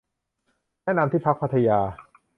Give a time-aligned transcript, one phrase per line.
[0.83, 1.79] แนะนำที่พักพัทยา